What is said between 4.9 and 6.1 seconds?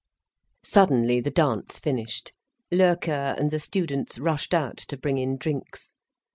bring in drinks.